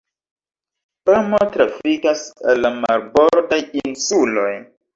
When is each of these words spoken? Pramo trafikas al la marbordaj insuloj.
Pramo 1.09 1.41
trafikas 1.57 2.25
al 2.47 2.65
la 2.65 2.73
marbordaj 2.81 3.63
insuloj. 3.85 4.51